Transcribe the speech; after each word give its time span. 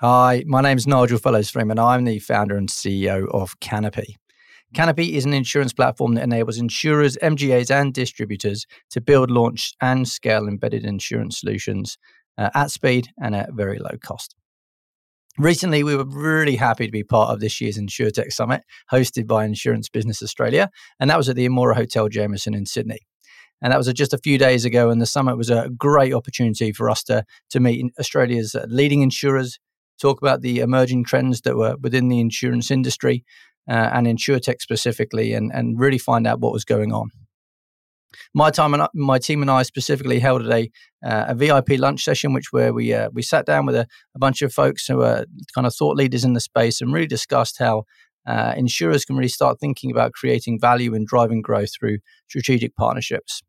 Hi, 0.00 0.42
my 0.44 0.60
name 0.60 0.76
is 0.76 0.88
Nigel 0.88 1.20
Fellows 1.20 1.50
Freeman. 1.50 1.78
And 1.78 1.86
I'm 1.86 2.04
the 2.04 2.18
founder 2.18 2.56
and 2.56 2.68
CEO 2.68 3.28
of 3.30 3.60
Canopy. 3.60 4.16
Canopy 4.74 5.16
is 5.16 5.24
an 5.24 5.32
insurance 5.32 5.72
platform 5.72 6.14
that 6.14 6.24
enables 6.24 6.58
insurers, 6.58 7.16
MGAs, 7.22 7.70
and 7.70 7.94
distributors 7.94 8.66
to 8.90 9.00
build, 9.00 9.30
launch, 9.30 9.72
and 9.80 10.08
scale 10.08 10.48
embedded 10.48 10.84
insurance 10.84 11.38
solutions 11.38 11.96
uh, 12.36 12.50
at 12.56 12.72
speed 12.72 13.10
and 13.22 13.36
at 13.36 13.52
very 13.52 13.78
low 13.78 13.96
cost. 14.02 14.34
Recently, 15.38 15.84
we 15.84 15.94
were 15.94 16.04
really 16.04 16.56
happy 16.56 16.86
to 16.86 16.92
be 16.92 17.04
part 17.04 17.30
of 17.30 17.38
this 17.38 17.60
year's 17.60 17.78
InsureTech 17.78 18.32
Summit 18.32 18.62
hosted 18.90 19.28
by 19.28 19.44
Insurance 19.44 19.88
Business 19.88 20.24
Australia, 20.24 20.70
and 20.98 21.08
that 21.08 21.18
was 21.18 21.28
at 21.28 21.36
the 21.36 21.48
Amora 21.48 21.76
Hotel 21.76 22.08
Jamison 22.08 22.52
in 22.52 22.66
Sydney. 22.66 22.98
And 23.62 23.72
that 23.72 23.78
was 23.78 23.86
just 23.92 24.12
a 24.12 24.18
few 24.18 24.38
days 24.38 24.64
ago, 24.64 24.90
and 24.90 25.00
the 25.00 25.06
summit 25.06 25.36
was 25.36 25.50
a 25.50 25.70
great 25.78 26.12
opportunity 26.12 26.72
for 26.72 26.90
us 26.90 27.04
to, 27.04 27.24
to 27.50 27.60
meet 27.60 27.92
Australia's 28.00 28.56
leading 28.66 29.00
insurers, 29.00 29.60
talk 30.00 30.20
about 30.20 30.40
the 30.40 30.60
emerging 30.60 31.04
trends 31.04 31.42
that 31.42 31.56
were 31.56 31.76
within 31.80 32.08
the 32.08 32.20
insurance 32.20 32.70
industry 32.70 33.24
uh, 33.68 33.90
and 33.92 34.06
insuretech 34.06 34.60
specifically, 34.60 35.32
and, 35.32 35.50
and 35.52 35.78
really 35.78 35.98
find 35.98 36.26
out 36.26 36.40
what 36.40 36.52
was 36.52 36.64
going 36.64 36.92
on. 36.92 37.10
My 38.32 38.50
time 38.50 38.74
and 38.74 38.86
my 38.94 39.18
team 39.18 39.42
and 39.42 39.50
I 39.50 39.62
specifically 39.62 40.20
held 40.20 40.46
a 40.46 40.70
uh, 41.04 41.26
a 41.28 41.34
VIP 41.34 41.70
lunch 41.78 42.04
session, 42.04 42.32
which 42.32 42.52
where 42.52 42.72
we 42.72 42.92
uh, 42.92 43.10
we 43.12 43.22
sat 43.22 43.46
down 43.46 43.66
with 43.66 43.74
a, 43.74 43.86
a, 44.14 44.18
bunch 44.18 44.42
of 44.42 44.52
folks 44.52 44.86
who 44.86 45.02
are 45.02 45.26
kind 45.54 45.66
of 45.66 45.74
thought 45.74 45.96
leaders 45.96 46.24
in 46.24 46.32
the 46.32 46.40
space 46.40 46.80
and 46.80 46.92
really 46.92 47.06
discussed 47.06 47.58
how 47.58 47.84
uh, 48.26 48.54
insurers 48.56 49.04
can 49.04 49.16
really 49.16 49.28
start 49.28 49.58
thinking 49.60 49.90
about 49.90 50.12
creating 50.12 50.60
value 50.60 50.94
and 50.94 51.06
driving 51.06 51.42
growth 51.42 51.70
through 51.78 51.98
strategic 52.28 52.74
partnerships. 52.76 53.42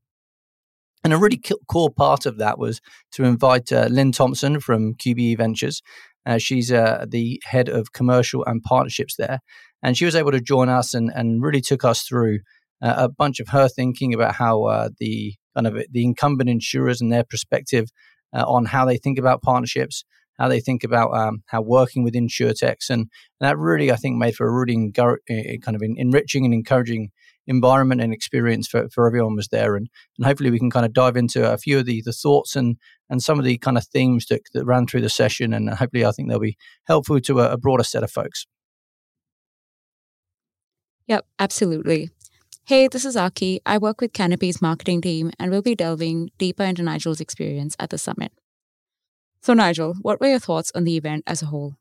And 1.03 1.13
a 1.13 1.17
really 1.17 1.39
core 1.67 1.91
part 1.91 2.25
of 2.25 2.39
that 2.39 2.57
was 2.57 2.81
to 3.11 3.23
invite 3.23 3.71
uh, 3.71 3.87
Lynn 3.91 4.11
Thompson 4.11 4.59
from 4.59 4.95
QBE 4.95 5.37
Ventures, 5.37 5.83
uh, 6.25 6.37
she's 6.37 6.71
uh, 6.71 7.05
the 7.07 7.41
head 7.45 7.69
of 7.69 7.93
commercial 7.93 8.43
and 8.45 8.63
partnerships 8.63 9.15
there. 9.17 9.39
And 9.83 9.97
she 9.97 10.05
was 10.05 10.15
able 10.15 10.31
to 10.31 10.41
join 10.41 10.69
us 10.69 10.93
and, 10.93 11.11
and 11.13 11.41
really 11.41 11.61
took 11.61 11.83
us 11.85 12.03
through 12.03 12.39
uh, 12.81 12.95
a 12.97 13.09
bunch 13.09 13.39
of 13.39 13.49
her 13.49 13.67
thinking 13.67 14.13
about 14.13 14.35
how 14.35 14.63
uh, 14.63 14.89
the 14.99 15.35
kind 15.55 15.67
of 15.67 15.81
the 15.91 16.03
incumbent 16.03 16.49
insurers 16.49 17.01
and 17.01 17.11
their 17.11 17.23
perspective 17.23 17.89
uh, 18.35 18.43
on 18.47 18.65
how 18.65 18.85
they 18.85 18.97
think 18.97 19.17
about 19.17 19.41
partnerships, 19.41 20.03
how 20.37 20.47
they 20.47 20.59
think 20.59 20.83
about 20.83 21.15
um, 21.15 21.43
how 21.47 21.61
working 21.61 22.03
with 22.03 22.13
insurtechs. 22.13 22.89
And, 22.89 23.01
and 23.01 23.09
that 23.41 23.57
really, 23.57 23.91
I 23.91 23.95
think, 23.95 24.17
made 24.17 24.35
for 24.35 24.47
a 24.47 24.51
really 24.51 24.91
eh, 25.29 25.57
kind 25.61 25.75
of 25.75 25.81
enriching 25.81 26.45
and 26.45 26.53
encouraging 26.53 27.11
environment 27.47 28.01
and 28.01 28.13
experience 28.13 28.67
for, 28.67 28.89
for 28.89 29.07
everyone 29.07 29.35
was 29.35 29.49
there. 29.49 29.75
And, 29.75 29.87
and 30.17 30.25
hopefully 30.25 30.51
we 30.51 30.59
can 30.59 30.71
kind 30.71 30.85
of 30.85 30.93
dive 30.93 31.15
into 31.15 31.51
a 31.51 31.57
few 31.57 31.79
of 31.79 31.85
the, 31.85 32.01
the 32.03 32.11
thoughts 32.11 32.55
and, 32.55 32.77
and 33.09 33.21
some 33.21 33.39
of 33.39 33.45
the 33.45 33.57
kind 33.57 33.77
of 33.77 33.85
themes 33.85 34.25
that, 34.27 34.41
that 34.53 34.65
ran 34.65 34.87
through 34.87 35.01
the 35.01 35.09
session. 35.09 35.53
And 35.53 35.69
hopefully 35.69 36.05
I 36.05 36.11
think 36.11 36.29
they'll 36.29 36.39
be 36.39 36.57
helpful 36.87 37.19
to 37.19 37.39
a, 37.39 37.51
a 37.51 37.57
broader 37.57 37.83
set 37.83 38.03
of 38.03 38.11
folks. 38.11 38.45
Yep, 41.07 41.25
absolutely. 41.37 42.09
Hey, 42.65 42.87
this 42.87 43.05
is 43.05 43.15
Aki. 43.15 43.61
I 43.63 43.77
work 43.77 44.01
with 44.01 44.11
Canopy's 44.11 44.59
marketing 44.59 45.01
team 45.01 45.31
and 45.37 45.51
we'll 45.51 45.61
be 45.61 45.75
delving 45.75 46.31
deeper 46.39 46.63
into 46.63 46.81
Nigel's 46.81 47.21
experience 47.21 47.75
at 47.77 47.91
the 47.91 47.99
summit. 47.99 48.31
So, 49.45 49.53
Nigel, 49.53 49.93
what 50.01 50.19
were 50.19 50.25
your 50.25 50.39
thoughts 50.39 50.71
on 50.73 50.85
the 50.85 50.97
event 50.97 51.23
as 51.27 51.43
a 51.43 51.45
whole? 51.45 51.75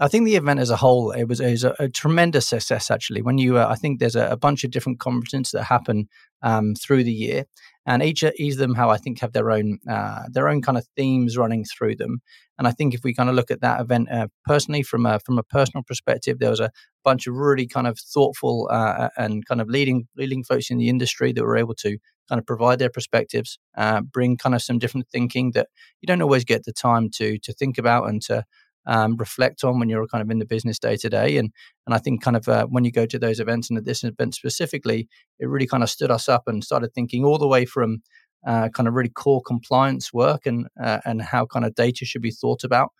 I 0.00 0.08
think 0.08 0.24
the 0.24 0.34
event 0.34 0.58
as 0.58 0.70
a 0.70 0.76
whole 0.76 1.12
it 1.12 1.28
was, 1.28 1.38
it 1.38 1.52
was 1.52 1.62
a, 1.62 1.76
a, 1.78 1.88
tremendous 1.88 2.48
success. 2.48 2.90
Actually, 2.90 3.22
when 3.22 3.38
you, 3.38 3.58
uh, 3.58 3.68
I 3.70 3.76
think 3.76 4.00
there's 4.00 4.16
a, 4.16 4.30
a, 4.30 4.36
bunch 4.36 4.64
of 4.64 4.72
different 4.72 4.98
conferences 4.98 5.52
that 5.52 5.62
happen 5.62 6.08
um, 6.42 6.74
through 6.74 7.04
the 7.04 7.12
year, 7.12 7.44
and 7.86 8.02
each, 8.02 8.24
each 8.24 8.54
of 8.54 8.58
them 8.58 8.74
how 8.74 8.90
I 8.90 8.96
think 8.96 9.20
have 9.20 9.34
their 9.34 9.52
own 9.52 9.78
uh, 9.88 10.24
their 10.28 10.48
own 10.48 10.60
kind 10.60 10.76
of 10.76 10.84
themes 10.96 11.36
running 11.38 11.64
through 11.64 11.94
them. 11.94 12.22
And 12.58 12.66
I 12.66 12.72
think 12.72 12.92
if 12.92 13.04
we 13.04 13.14
kind 13.14 13.28
of 13.28 13.36
look 13.36 13.52
at 13.52 13.60
that 13.60 13.80
event 13.80 14.10
uh, 14.10 14.26
personally 14.46 14.82
from 14.82 15.06
a 15.06 15.20
from 15.20 15.38
a 15.38 15.44
personal 15.44 15.84
perspective, 15.84 16.40
there 16.40 16.50
was 16.50 16.58
a 16.58 16.72
bunch 17.04 17.28
of 17.28 17.36
really 17.36 17.68
kind 17.68 17.86
of 17.86 18.00
thoughtful 18.00 18.68
uh, 18.68 19.10
and 19.16 19.46
kind 19.46 19.60
of 19.60 19.68
leading 19.68 20.08
leading 20.16 20.42
folks 20.42 20.70
in 20.70 20.78
the 20.78 20.88
industry 20.88 21.32
that 21.32 21.44
were 21.44 21.56
able 21.56 21.74
to 21.74 21.98
kind 22.30 22.38
of 22.38 22.46
provide 22.46 22.78
their 22.78 22.90
perspectives, 22.90 23.58
uh, 23.76 24.00
bring 24.00 24.36
kind 24.36 24.54
of 24.54 24.62
some 24.62 24.78
different 24.78 25.08
thinking 25.10 25.50
that 25.52 25.68
you 26.00 26.06
don't 26.06 26.22
always 26.22 26.44
get 26.44 26.64
the 26.64 26.72
time 26.72 27.10
to 27.16 27.38
to 27.38 27.52
think 27.52 27.76
about 27.76 28.08
and 28.08 28.22
to 28.22 28.44
um, 28.86 29.16
reflect 29.16 29.62
on 29.64 29.78
when 29.78 29.88
you're 29.88 30.06
kind 30.06 30.22
of 30.22 30.30
in 30.30 30.38
the 30.38 30.46
business 30.46 30.78
day 30.78 30.96
to 30.96 31.10
day. 31.10 31.36
And 31.36 31.50
and 31.86 31.94
I 31.94 31.98
think 31.98 32.22
kind 32.22 32.36
of 32.36 32.48
uh, 32.48 32.66
when 32.66 32.84
you 32.84 32.92
go 32.92 33.06
to 33.06 33.18
those 33.18 33.40
events 33.40 33.68
and 33.68 33.78
at 33.78 33.84
this 33.84 34.04
event 34.04 34.34
specifically, 34.34 35.08
it 35.38 35.48
really 35.48 35.66
kind 35.66 35.82
of 35.82 35.90
stood 35.90 36.10
us 36.10 36.28
up 36.28 36.44
and 36.46 36.64
started 36.64 36.94
thinking 36.94 37.24
all 37.24 37.38
the 37.38 37.48
way 37.48 37.64
from 37.64 38.02
uh, 38.46 38.68
kind 38.70 38.88
of 38.88 38.94
really 38.94 39.10
core 39.10 39.42
compliance 39.42 40.12
work 40.12 40.46
and 40.46 40.66
uh, 40.82 41.00
and 41.04 41.22
how 41.22 41.46
kind 41.46 41.64
of 41.64 41.74
data 41.74 42.04
should 42.04 42.22
be 42.22 42.30
thought 42.30 42.64
about, 42.64 42.90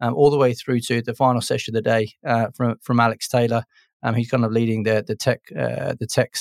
um, 0.00 0.14
all 0.14 0.30
the 0.30 0.38
way 0.38 0.54
through 0.54 0.80
to 0.80 1.02
the 1.02 1.14
final 1.14 1.40
session 1.40 1.76
of 1.76 1.82
the 1.82 1.90
day 1.90 2.12
uh, 2.26 2.48
from 2.56 2.76
from 2.82 3.00
Alex 3.00 3.28
Taylor. 3.28 3.64
Um, 4.02 4.14
he's 4.14 4.30
kind 4.30 4.44
of 4.44 4.52
leading 4.52 4.82
the 4.84 5.04
the 5.06 5.16
tech 5.16 5.40
uh, 5.56 5.94
the 5.98 6.06
tech 6.06 6.34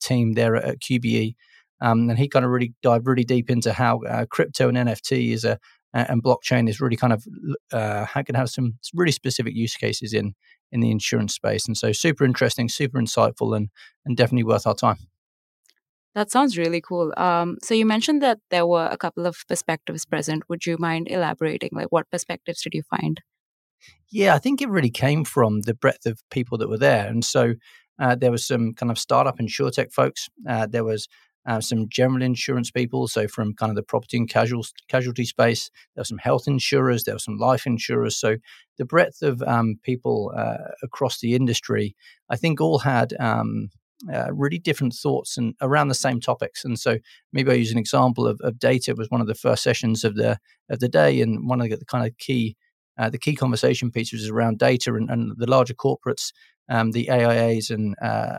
team 0.00 0.32
there 0.32 0.56
at 0.56 0.80
QBE. 0.80 1.34
Um, 1.80 2.08
and 2.08 2.18
he 2.18 2.28
kind 2.28 2.44
of 2.44 2.50
really 2.50 2.72
dived 2.82 3.06
really 3.06 3.24
deep 3.24 3.50
into 3.50 3.72
how 3.72 4.00
crypto 4.30 4.68
and 4.68 4.78
NFT 4.78 5.32
is 5.32 5.44
a 5.44 5.58
and 5.96 6.22
blockchain 6.22 6.68
is 6.68 6.80
really 6.80 6.96
kind 6.96 7.12
of 7.12 7.24
uh, 7.72 8.06
can 8.22 8.34
have 8.34 8.50
some 8.50 8.78
really 8.94 9.12
specific 9.12 9.54
use 9.54 9.76
cases 9.76 10.12
in 10.12 10.34
in 10.72 10.80
the 10.80 10.90
insurance 10.90 11.34
space. 11.34 11.66
And 11.66 11.76
so, 11.76 11.92
super 11.92 12.24
interesting, 12.24 12.68
super 12.68 13.00
insightful, 13.00 13.56
and 13.56 13.68
and 14.04 14.16
definitely 14.16 14.44
worth 14.44 14.66
our 14.66 14.74
time. 14.74 14.98
That 16.14 16.30
sounds 16.30 16.56
really 16.56 16.80
cool. 16.80 17.12
Um, 17.18 17.58
so 17.62 17.74
you 17.74 17.84
mentioned 17.84 18.22
that 18.22 18.38
there 18.50 18.66
were 18.66 18.88
a 18.90 18.96
couple 18.96 19.26
of 19.26 19.36
perspectives 19.48 20.06
present. 20.06 20.48
Would 20.48 20.64
you 20.64 20.76
mind 20.78 21.08
elaborating? 21.08 21.70
Like, 21.72 21.88
what 21.90 22.10
perspectives 22.10 22.62
did 22.62 22.72
you 22.72 22.82
find? 22.88 23.20
Yeah, 24.10 24.34
I 24.34 24.38
think 24.38 24.62
it 24.62 24.70
really 24.70 24.90
came 24.90 25.24
from 25.24 25.60
the 25.62 25.74
breadth 25.74 26.06
of 26.06 26.22
people 26.30 26.56
that 26.58 26.70
were 26.70 26.78
there, 26.78 27.06
and 27.06 27.24
so 27.24 27.54
uh, 27.98 28.14
there 28.14 28.30
was 28.30 28.46
some 28.46 28.74
kind 28.74 28.90
of 28.90 28.98
startup 28.98 29.38
insurtech 29.38 29.92
folks. 29.92 30.28
Uh, 30.48 30.66
there 30.66 30.84
was 30.84 31.08
uh, 31.46 31.60
some 31.60 31.88
general 31.88 32.22
insurance 32.22 32.70
people, 32.70 33.06
so 33.08 33.28
from 33.28 33.54
kind 33.54 33.70
of 33.70 33.76
the 33.76 33.82
property 33.82 34.16
and 34.16 34.28
casual, 34.28 34.64
casualty 34.88 35.24
space. 35.24 35.70
There 35.94 36.00
were 36.00 36.04
some 36.04 36.18
health 36.18 36.44
insurers, 36.46 37.04
there 37.04 37.14
were 37.14 37.20
some 37.20 37.38
life 37.38 37.66
insurers. 37.66 38.16
So 38.16 38.36
the 38.78 38.84
breadth 38.84 39.22
of 39.22 39.42
um, 39.42 39.76
people 39.82 40.32
uh, 40.36 40.72
across 40.82 41.20
the 41.20 41.34
industry, 41.34 41.94
I 42.28 42.36
think, 42.36 42.60
all 42.60 42.78
had 42.80 43.14
um, 43.20 43.70
uh, 44.12 44.32
really 44.32 44.58
different 44.58 44.92
thoughts 44.92 45.38
and 45.38 45.54
around 45.60 45.88
the 45.88 45.94
same 45.94 46.20
topics. 46.20 46.64
And 46.64 46.78
so 46.78 46.98
maybe 47.32 47.50
I 47.50 47.54
use 47.54 47.72
an 47.72 47.78
example 47.78 48.26
of, 48.26 48.40
of 48.42 48.58
data 48.58 48.94
was 48.96 49.10
one 49.10 49.20
of 49.20 49.26
the 49.26 49.34
first 49.34 49.62
sessions 49.62 50.04
of 50.04 50.16
the 50.16 50.38
of 50.68 50.80
the 50.80 50.88
day, 50.88 51.20
and 51.20 51.48
one 51.48 51.60
of 51.60 51.70
the 51.70 51.84
kind 51.86 52.06
of 52.06 52.16
key 52.18 52.56
uh, 52.98 53.10
the 53.10 53.18
key 53.18 53.34
conversation 53.34 53.90
pieces 53.90 54.22
is 54.22 54.30
around 54.30 54.58
data 54.58 54.94
and, 54.94 55.10
and 55.10 55.32
the 55.36 55.48
larger 55.48 55.74
corporates, 55.74 56.32
um, 56.68 56.92
the 56.92 57.06
AIAs 57.06 57.70
and 57.70 57.94
uh, 58.02 58.38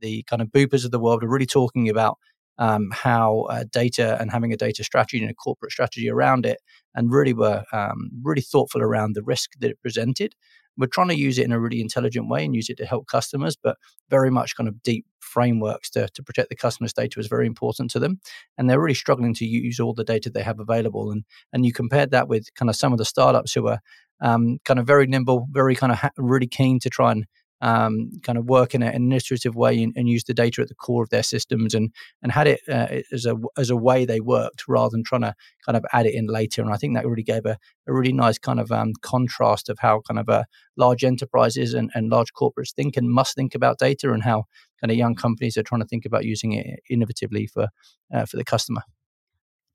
the 0.00 0.22
kind 0.24 0.42
of 0.42 0.48
Bupas 0.48 0.84
of 0.84 0.90
the 0.90 1.00
world 1.00 1.24
are 1.24 1.28
really 1.28 1.46
talking 1.46 1.88
about 1.88 2.18
um, 2.58 2.90
how 2.92 3.42
uh, 3.50 3.64
data 3.70 4.16
and 4.20 4.30
having 4.30 4.52
a 4.52 4.56
data 4.56 4.84
strategy 4.84 5.22
and 5.22 5.30
a 5.30 5.34
corporate 5.34 5.72
strategy 5.72 6.08
around 6.10 6.46
it, 6.46 6.58
and 6.94 7.12
really 7.12 7.34
were 7.34 7.64
um, 7.72 8.10
really 8.22 8.42
thoughtful 8.42 8.82
around 8.82 9.14
the 9.14 9.22
risk 9.22 9.52
that 9.60 9.70
it 9.70 9.80
presented. 9.80 10.34
We're 10.78 10.86
trying 10.86 11.08
to 11.08 11.18
use 11.18 11.38
it 11.38 11.44
in 11.44 11.52
a 11.52 11.60
really 11.60 11.80
intelligent 11.80 12.28
way 12.28 12.44
and 12.44 12.54
use 12.54 12.68
it 12.68 12.76
to 12.76 12.86
help 12.86 13.06
customers, 13.06 13.56
but 13.56 13.78
very 14.10 14.30
much 14.30 14.56
kind 14.56 14.68
of 14.68 14.82
deep 14.82 15.06
frameworks 15.20 15.88
to, 15.90 16.08
to 16.08 16.22
protect 16.22 16.50
the 16.50 16.56
customer's 16.56 16.92
data 16.92 17.18
is 17.18 17.28
very 17.28 17.46
important 17.46 17.90
to 17.92 17.98
them. 17.98 18.20
And 18.58 18.68
they're 18.68 18.80
really 18.80 18.94
struggling 18.94 19.34
to 19.34 19.46
use 19.46 19.80
all 19.80 19.94
the 19.94 20.04
data 20.04 20.30
they 20.30 20.42
have 20.42 20.60
available. 20.60 21.10
And 21.10 21.24
and 21.52 21.64
you 21.64 21.72
compared 21.72 22.10
that 22.10 22.28
with 22.28 22.54
kind 22.54 22.68
of 22.68 22.76
some 22.76 22.92
of 22.92 22.98
the 22.98 23.04
startups 23.04 23.54
who 23.54 23.68
are 23.68 23.80
um, 24.20 24.58
kind 24.64 24.78
of 24.78 24.86
very 24.86 25.06
nimble, 25.06 25.46
very 25.50 25.74
kind 25.74 25.92
of 25.92 25.98
ha- 25.98 26.10
really 26.16 26.46
keen 26.46 26.78
to 26.80 26.90
try 26.90 27.12
and 27.12 27.26
um, 27.60 28.10
kind 28.22 28.38
of 28.38 28.46
work 28.46 28.74
in 28.74 28.82
an 28.82 29.12
iterative 29.12 29.56
way 29.56 29.82
and, 29.82 29.92
and, 29.96 30.08
use 30.08 30.24
the 30.24 30.34
data 30.34 30.60
at 30.60 30.68
the 30.68 30.74
core 30.74 31.02
of 31.02 31.08
their 31.10 31.22
systems 31.22 31.74
and 31.74 31.90
and 32.22 32.32
had 32.32 32.46
it 32.46 32.60
uh, 32.68 32.86
as 33.12 33.24
a 33.24 33.36
as 33.56 33.70
a 33.70 33.76
way 33.76 34.04
they 34.04 34.20
worked 34.20 34.64
rather 34.68 34.90
than 34.90 35.02
trying 35.02 35.22
to 35.22 35.34
kind 35.64 35.76
of 35.76 35.84
add 35.92 36.06
it 36.06 36.14
in 36.14 36.26
later. 36.26 36.62
And 36.62 36.72
I 36.72 36.76
think 36.76 36.94
that 36.94 37.06
really 37.06 37.22
gave 37.22 37.46
a, 37.46 37.56
a 37.86 37.92
really 37.92 38.12
nice 38.12 38.38
kind 38.38 38.60
of 38.60 38.70
um, 38.70 38.92
contrast 39.00 39.68
of 39.68 39.78
how 39.80 40.02
kind 40.06 40.20
of 40.20 40.28
uh, 40.28 40.44
large 40.76 41.02
enterprises 41.02 41.72
and, 41.72 41.90
and 41.94 42.10
large 42.10 42.32
corporates 42.34 42.74
think 42.74 42.96
and 42.96 43.10
must 43.10 43.34
think 43.34 43.54
about 43.54 43.78
data 43.78 44.12
and 44.12 44.22
how 44.22 44.44
kind 44.80 44.90
of 44.90 44.96
young 44.96 45.14
companies 45.14 45.56
are 45.56 45.62
trying 45.62 45.80
to 45.80 45.86
think 45.86 46.04
about 46.04 46.24
using 46.24 46.52
it 46.52 46.80
innovatively 46.90 47.48
for 47.48 47.68
uh, 48.12 48.26
for 48.26 48.36
the 48.36 48.44
customer. 48.44 48.82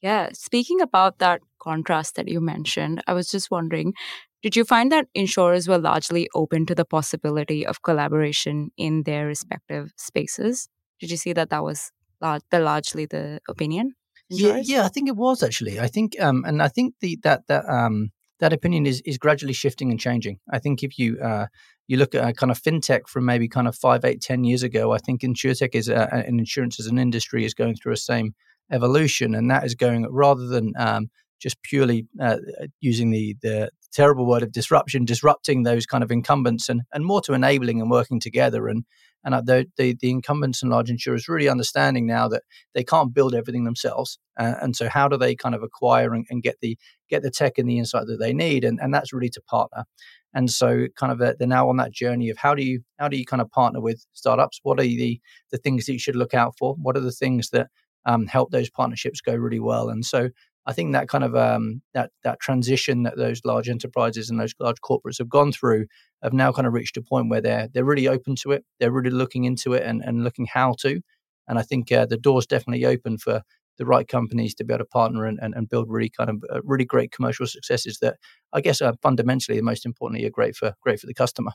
Yeah, 0.02 0.30
speaking 0.34 0.82
about 0.82 1.20
that 1.20 1.42
contrast 1.60 2.16
that 2.16 2.28
you 2.28 2.42
mentioned, 2.42 3.04
I 3.06 3.14
was 3.14 3.30
just 3.30 3.52
wondering 3.52 3.94
did 4.42 4.56
you 4.56 4.66
find 4.66 4.92
that 4.92 5.08
insurers 5.14 5.68
were 5.68 5.78
largely 5.78 6.28
open 6.34 6.66
to 6.66 6.76
the 6.76 6.86
possibility 6.86 7.66
of 7.66 7.82
collaboration 7.84 8.72
in 8.78 9.04
their 9.04 9.28
respective 9.28 9.92
spaces? 9.98 10.68
Did 11.00 11.12
you 11.12 11.18
see 11.18 11.34
that 11.34 11.50
that 11.50 11.64
was 11.64 11.92
lar- 12.22 12.40
the 12.50 12.60
largely 12.60 13.06
the 13.06 13.40
opinion? 13.48 13.94
Yeah, 14.30 14.62
yeah, 14.64 14.86
I 14.86 14.88
think 14.88 15.10
it 15.10 15.16
was 15.16 15.44
actually. 15.44 15.80
I 15.80 15.88
think, 15.88 16.20
um, 16.22 16.46
and 16.46 16.62
I 16.62 16.70
think 16.70 16.96
the 17.02 17.20
that 17.24 17.48
that 17.48 17.66
um, 17.68 18.12
that 18.40 18.54
opinion 18.54 18.86
is 18.86 19.02
is 19.02 19.18
gradually 19.18 19.54
shifting 19.54 19.92
and 19.92 20.00
changing. 20.00 20.40
I 20.50 20.60
think 20.60 20.84
if 20.84 20.98
you 20.98 21.20
uh, 21.20 21.48
you 21.88 21.98
look 21.98 22.16
at 22.16 22.28
a 22.28 22.34
kind 22.34 22.52
of 22.52 22.62
fintech 22.62 23.08
from 23.08 23.26
maybe 23.26 23.50
kind 23.50 23.68
of 23.68 23.76
five, 23.76 24.06
eight, 24.06 24.22
ten 24.22 24.46
years 24.46 24.64
ago, 24.64 24.94
I 24.94 25.00
think 25.00 25.22
insurtech 25.22 25.76
is 25.76 25.90
uh, 25.90 26.08
and 26.12 26.40
insurance 26.40 26.80
as 26.80 26.88
an 26.88 26.98
industry 26.98 27.44
is 27.44 27.54
going 27.54 27.76
through 27.76 27.94
a 27.94 27.98
same 27.98 28.34
evolution, 28.72 29.36
and 29.36 29.52
that 29.52 29.66
is 29.66 29.76
going 29.76 30.08
rather 30.10 30.48
than 30.48 30.72
um, 30.78 31.10
just 31.40 31.62
purely 31.64 32.08
uh, 32.22 32.38
using 32.80 33.12
the 33.12 33.36
the 33.42 33.70
terrible 33.92 34.26
word 34.26 34.44
of 34.44 34.52
disruption, 34.52 35.06
disrupting 35.06 35.64
those 35.64 35.86
kind 35.86 36.04
of 36.04 36.12
incumbents, 36.12 36.70
and 36.70 36.82
and 36.94 37.06
more 37.06 37.22
to 37.22 37.34
enabling 37.34 37.82
and 37.82 37.92
working 37.92 38.20
together 38.20 38.68
and 38.68 38.86
and 39.24 39.36
uh, 39.36 39.42
the, 39.42 39.68
the, 39.78 39.96
the 40.00 40.10
incumbents 40.10 40.64
and 40.64 40.72
large 40.72 40.90
insurers 40.90 41.30
really 41.30 41.48
understanding 41.48 42.08
now 42.08 42.28
that 42.28 42.42
they 42.74 42.84
can't 42.84 43.14
build 43.14 43.36
everything 43.36 43.66
themselves, 43.66 44.18
uh, 44.40 44.56
and 44.62 44.76
so 44.76 44.90
how 44.90 45.08
do 45.08 45.18
they 45.18 45.36
kind 45.36 45.54
of 45.54 45.64
acquire 45.64 46.14
and, 46.14 46.26
and, 46.30 46.42
get 46.42 46.56
the 46.62 46.78
get 47.10 47.22
the 47.22 47.30
tech 47.30 47.58
and 47.58 47.70
the 47.70 47.78
insight 47.78 48.08
that 48.08 48.18
they 48.18 48.34
need, 48.34 48.64
and 48.64 48.80
and 48.82 48.94
that's 48.94 49.14
really 49.14 49.30
to 49.30 49.42
partner. 49.42 49.86
And 50.34 50.50
so, 50.50 50.88
kind 50.96 51.12
of, 51.12 51.20
they're 51.20 51.48
now 51.48 51.68
on 51.70 51.78
that 51.78 51.92
journey 51.92 52.30
of 52.30 52.38
how 52.38 52.56
do 52.56 52.64
you 52.64 52.82
how 52.98 53.08
do 53.08 53.18
you 53.18 53.26
kind 53.26 53.42
of 53.42 53.50
partner 53.52 53.82
with 53.82 54.06
startups? 54.14 54.60
What 54.64 54.80
are 54.80 54.84
the 54.84 55.20
the 55.52 55.58
things 55.58 55.86
that 55.86 55.94
you 55.94 56.00
should 56.00 56.16
look 56.16 56.34
out 56.34 56.56
for? 56.58 56.76
What 56.82 56.96
are 56.96 57.02
the 57.02 57.12
things 57.12 57.50
that 57.50 57.68
um, 58.06 58.28
help 58.28 58.52
those 58.52 58.70
partnerships 58.70 59.22
go 59.22 59.36
really 59.36 59.60
well? 59.60 59.90
And 59.90 60.06
so, 60.06 60.30
I 60.66 60.74
think 60.74 60.94
that 60.94 61.08
kind 61.08 61.24
of 61.24 61.36
um, 61.36 61.82
that 61.94 62.12
that 62.24 62.40
transition 62.40 63.04
that 63.04 63.18
those 63.18 63.42
large 63.44 63.70
enterprises 63.70 64.30
and 64.30 64.40
those 64.40 64.54
large 64.60 64.80
corporates 64.82 65.18
have 65.18 65.30
gone 65.30 65.52
through 65.52 65.88
have 66.22 66.34
now 66.34 66.52
kind 66.52 66.68
of 66.68 66.74
reached 66.74 66.98
a 66.98 67.02
point 67.02 67.30
where 67.30 67.42
they're 67.42 67.68
they're 67.74 67.86
really 67.86 68.08
open 68.08 68.36
to 68.38 68.52
it. 68.52 68.64
They're 68.80 68.92
really 68.92 69.10
looking 69.10 69.46
into 69.46 69.74
it 69.74 69.84
and, 69.84 70.02
and 70.04 70.24
looking 70.24 70.46
how 70.46 70.76
to. 70.82 71.02
And 71.48 71.58
I 71.58 71.64
think 71.64 71.92
uh, 71.92 72.06
the 72.06 72.18
door's 72.18 72.46
definitely 72.46 72.86
open 72.86 73.18
for 73.18 73.42
the 73.78 73.86
right 73.86 74.08
companies 74.08 74.54
to 74.56 74.64
be 74.64 74.74
able 74.74 74.86
to 74.86 74.90
partner 74.90 75.26
and, 75.26 75.40
and, 75.42 75.56
and 75.56 75.68
build 75.68 75.90
really 75.90 76.10
kind 76.10 76.30
of 76.30 76.44
uh, 76.54 76.62
really 76.64 76.86
great 76.86 77.12
commercial 77.12 77.48
successes 77.48 77.98
that 78.00 78.18
I 78.54 78.62
guess 78.62 78.82
are 78.82 78.94
fundamentally 79.02 79.58
and 79.58 79.66
most 79.66 79.86
importantly 79.86 80.26
are 80.28 80.30
great 80.30 80.56
for 80.56 80.76
great 80.82 81.00
for 81.00 81.08
the 81.08 81.14
customer. 81.16 81.52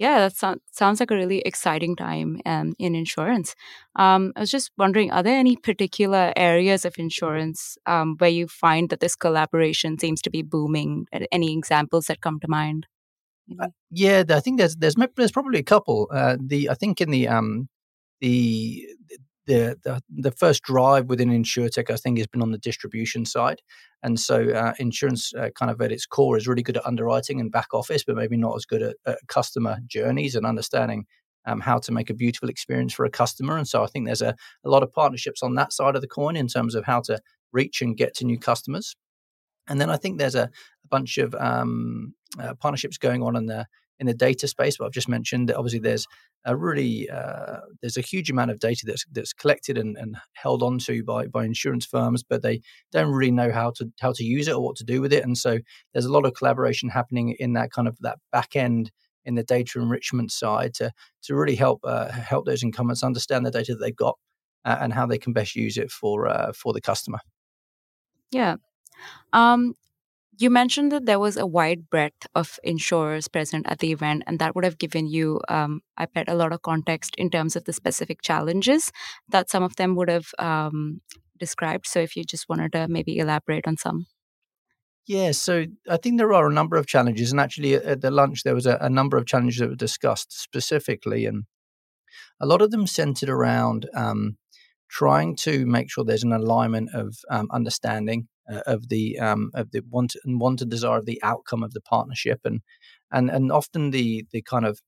Yeah, 0.00 0.20
that 0.20 0.34
so- 0.34 0.56
sounds 0.72 0.98
like 0.98 1.10
a 1.10 1.14
really 1.14 1.40
exciting 1.40 1.94
time 1.94 2.40
um, 2.46 2.72
in 2.78 2.94
insurance. 2.94 3.54
Um, 3.96 4.32
I 4.34 4.40
was 4.40 4.50
just 4.50 4.70
wondering, 4.78 5.12
are 5.12 5.22
there 5.22 5.38
any 5.38 5.56
particular 5.56 6.32
areas 6.36 6.86
of 6.86 6.94
insurance 6.98 7.76
um, 7.84 8.16
where 8.16 8.30
you 8.30 8.48
find 8.48 8.88
that 8.88 9.00
this 9.00 9.14
collaboration 9.14 9.98
seems 9.98 10.22
to 10.22 10.30
be 10.30 10.40
booming? 10.40 11.06
Any 11.30 11.52
examples 11.52 12.06
that 12.06 12.22
come 12.22 12.40
to 12.40 12.48
mind? 12.48 12.86
Uh, 13.60 13.68
yeah, 13.90 14.24
I 14.30 14.40
think 14.40 14.56
there's 14.56 14.76
there's 14.76 14.94
there's 15.16 15.32
probably 15.32 15.58
a 15.58 15.64
couple. 15.64 16.08
Uh, 16.10 16.38
the 16.40 16.70
I 16.70 16.74
think 16.74 17.02
in 17.02 17.10
the 17.10 17.28
um 17.28 17.68
the 18.22 18.86
the, 19.50 20.00
the, 20.08 20.30
first 20.30 20.62
drive 20.62 21.06
within 21.06 21.30
insurtech, 21.30 21.90
I 21.90 21.96
think, 21.96 22.18
has 22.18 22.26
been 22.26 22.42
on 22.42 22.52
the 22.52 22.58
distribution 22.58 23.24
side, 23.24 23.62
and 24.02 24.18
so 24.18 24.50
uh, 24.50 24.74
insurance 24.78 25.32
uh, 25.34 25.50
kind 25.58 25.70
of 25.70 25.80
at 25.80 25.92
its 25.92 26.06
core 26.06 26.36
is 26.36 26.48
really 26.48 26.62
good 26.62 26.76
at 26.76 26.86
underwriting 26.86 27.40
and 27.40 27.50
back 27.50 27.72
office, 27.72 28.04
but 28.04 28.16
maybe 28.16 28.36
not 28.36 28.56
as 28.56 28.64
good 28.64 28.82
at, 28.82 28.96
at 29.06 29.18
customer 29.28 29.78
journeys 29.86 30.34
and 30.34 30.46
understanding 30.46 31.06
um, 31.46 31.60
how 31.60 31.78
to 31.78 31.92
make 31.92 32.10
a 32.10 32.14
beautiful 32.14 32.48
experience 32.48 32.92
for 32.92 33.04
a 33.04 33.10
customer. 33.10 33.56
And 33.56 33.66
so 33.66 33.82
I 33.82 33.86
think 33.86 34.06
there's 34.06 34.22
a, 34.22 34.34
a 34.64 34.70
lot 34.70 34.82
of 34.82 34.92
partnerships 34.92 35.42
on 35.42 35.54
that 35.54 35.72
side 35.72 35.96
of 35.96 36.02
the 36.02 36.08
coin 36.08 36.36
in 36.36 36.48
terms 36.48 36.74
of 36.74 36.84
how 36.84 37.00
to 37.02 37.18
reach 37.52 37.82
and 37.82 37.96
get 37.96 38.14
to 38.16 38.24
new 38.24 38.38
customers. 38.38 38.94
And 39.68 39.80
then 39.80 39.90
I 39.90 39.96
think 39.96 40.18
there's 40.18 40.34
a, 40.34 40.44
a 40.44 40.88
bunch 40.88 41.18
of 41.18 41.34
um, 41.34 42.14
uh, 42.38 42.54
partnerships 42.54 42.98
going 42.98 43.22
on 43.22 43.36
in 43.36 43.46
the 43.46 43.66
in 44.00 44.06
the 44.06 44.14
data 44.14 44.48
space. 44.48 44.78
But 44.78 44.86
I've 44.86 44.92
just 44.92 45.08
mentioned 45.08 45.48
that 45.48 45.56
obviously 45.56 45.78
there's 45.78 46.06
a 46.44 46.56
really 46.56 47.08
uh, 47.08 47.58
there's 47.80 47.96
a 47.96 48.02
huge 48.02 48.30
amount 48.30 48.50
of 48.50 48.58
data 48.58 48.84
that's 48.86 49.04
that's 49.12 49.32
collected 49.32 49.78
and, 49.78 49.96
and 49.96 50.16
held 50.32 50.62
onto 50.62 51.04
by 51.04 51.26
by 51.26 51.44
insurance 51.44 51.86
firms, 51.86 52.22
but 52.22 52.42
they 52.42 52.62
don't 52.90 53.12
really 53.12 53.30
know 53.30 53.52
how 53.52 53.70
to 53.76 53.92
how 54.00 54.12
to 54.12 54.24
use 54.24 54.48
it 54.48 54.54
or 54.54 54.60
what 54.60 54.76
to 54.76 54.84
do 54.84 55.00
with 55.00 55.12
it. 55.12 55.22
And 55.22 55.38
so 55.38 55.58
there's 55.92 56.06
a 56.06 56.12
lot 56.12 56.26
of 56.26 56.34
collaboration 56.34 56.88
happening 56.88 57.36
in 57.38 57.52
that 57.52 57.70
kind 57.70 57.86
of 57.86 57.96
that 58.00 58.18
back 58.32 58.56
end 58.56 58.90
in 59.26 59.34
the 59.34 59.44
data 59.44 59.78
enrichment 59.78 60.32
side 60.32 60.74
to 60.74 60.90
to 61.22 61.34
really 61.34 61.56
help 61.56 61.80
uh, 61.84 62.10
help 62.10 62.46
those 62.46 62.62
incumbents 62.62 63.04
understand 63.04 63.44
the 63.44 63.50
data 63.50 63.74
that 63.74 63.80
they've 63.80 63.94
got 63.94 64.18
uh, 64.64 64.78
and 64.80 64.92
how 64.92 65.06
they 65.06 65.18
can 65.18 65.32
best 65.32 65.54
use 65.54 65.76
it 65.76 65.90
for 65.90 66.26
uh, 66.26 66.52
for 66.52 66.72
the 66.72 66.80
customer. 66.80 67.18
Yeah. 68.30 68.56
Um, 69.32 69.74
you 70.40 70.48
mentioned 70.48 70.90
that 70.90 71.04
there 71.04 71.18
was 71.18 71.36
a 71.36 71.46
wide 71.46 71.90
breadth 71.90 72.26
of 72.34 72.58
insurers 72.64 73.28
present 73.28 73.66
at 73.68 73.80
the 73.80 73.92
event, 73.92 74.22
and 74.26 74.38
that 74.38 74.54
would 74.54 74.64
have 74.64 74.78
given 74.78 75.06
you, 75.06 75.40
um, 75.48 75.82
I 75.98 76.06
bet, 76.06 76.28
a 76.28 76.34
lot 76.34 76.52
of 76.52 76.62
context 76.62 77.14
in 77.16 77.28
terms 77.28 77.56
of 77.56 77.64
the 77.64 77.74
specific 77.74 78.22
challenges 78.22 78.90
that 79.28 79.50
some 79.50 79.62
of 79.62 79.76
them 79.76 79.96
would 79.96 80.08
have 80.08 80.28
um, 80.38 81.02
described. 81.38 81.86
So, 81.86 82.00
if 82.00 82.16
you 82.16 82.24
just 82.24 82.48
wanted 82.48 82.72
to 82.72 82.88
maybe 82.88 83.18
elaborate 83.18 83.66
on 83.68 83.76
some. 83.76 84.06
Yeah, 85.06 85.32
so 85.32 85.66
I 85.88 85.98
think 85.98 86.18
there 86.18 86.32
are 86.32 86.48
a 86.48 86.52
number 86.52 86.76
of 86.76 86.86
challenges, 86.86 87.32
and 87.32 87.40
actually 87.40 87.74
at 87.74 88.00
the 88.00 88.10
lunch 88.10 88.42
there 88.42 88.54
was 88.54 88.66
a, 88.66 88.78
a 88.80 88.88
number 88.88 89.18
of 89.18 89.26
challenges 89.26 89.58
that 89.58 89.68
were 89.68 89.76
discussed 89.76 90.32
specifically, 90.32 91.26
and 91.26 91.44
a 92.40 92.46
lot 92.46 92.62
of 92.62 92.70
them 92.70 92.86
centered 92.86 93.28
around 93.28 93.90
um, 93.94 94.38
trying 94.88 95.36
to 95.36 95.66
make 95.66 95.90
sure 95.90 96.02
there's 96.02 96.24
an 96.24 96.32
alignment 96.32 96.94
of 96.94 97.18
um, 97.30 97.48
understanding 97.52 98.28
uh, 98.50 98.60
of 98.66 98.88
the 98.88 99.18
um, 99.18 99.50
of 99.54 99.70
the 99.72 99.82
want 99.90 100.16
and 100.24 100.40
want 100.40 100.68
desire 100.68 100.98
of 100.98 101.06
the 101.06 101.20
outcome 101.22 101.62
of 101.62 101.72
the 101.72 101.80
partnership, 101.80 102.40
and 102.44 102.60
and 103.12 103.30
and 103.30 103.52
often 103.52 103.90
the 103.90 104.24
the 104.32 104.42
kind 104.42 104.66
of 104.66 104.80